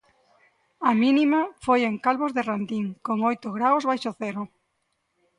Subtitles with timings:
[0.89, 4.41] A mínima foi en Calvos de Randín con oito graos baixo cero.